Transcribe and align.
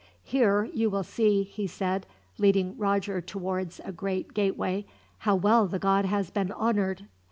"Here 0.23 0.63
you 0.63 0.89
will 0.89 1.03
see," 1.03 1.43
he 1.43 1.67
said, 1.67 2.07
leading 2.39 2.75
Roger 2.75 3.21
towards 3.21 3.79
a 3.85 3.91
great 3.91 4.33
gateway, 4.33 4.87
"how 5.19 5.35
well 5.35 5.67
the 5.67 5.77
god 5.77 6.05
has 6.05 6.31
been 6.31 6.51
honored." 6.51 7.05